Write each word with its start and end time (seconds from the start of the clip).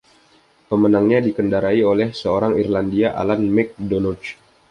Pemenangnya 0.69 1.19
dikendarai 1.27 1.79
oleh 1.91 2.09
seorang 2.21 2.53
Irlandia, 2.63 3.09
Alan 3.21 3.43
McDonough. 3.55 4.25